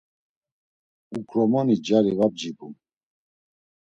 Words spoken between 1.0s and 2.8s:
Uǩromoni gyari va bgibup.